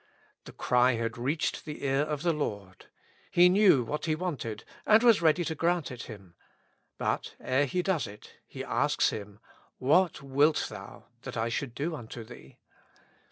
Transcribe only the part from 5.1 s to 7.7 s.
ready to grant it him. But ere